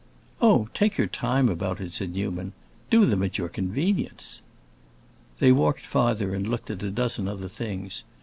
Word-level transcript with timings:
"Oh, 0.41 0.67
take 0.73 0.97
your 0.97 1.05
time 1.05 1.47
about 1.47 1.79
it," 1.79 1.93
said 1.93 2.13
Newman. 2.15 2.53
"Do 2.89 3.05
them 3.05 3.21
at 3.21 3.37
your 3.37 3.49
convenience." 3.49 4.41
They 5.37 5.51
walked 5.51 5.85
farther 5.85 6.33
and 6.33 6.47
looked 6.47 6.71
at 6.71 6.81
a 6.81 6.89
dozen 6.89 7.27
other 7.27 7.47
things. 7.47 8.03